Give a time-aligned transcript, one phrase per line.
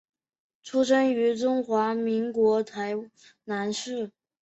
[0.63, 2.95] 出生于中华民国台
[3.43, 4.11] 南市。